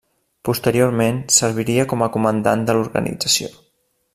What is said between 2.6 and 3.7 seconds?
de l'organització.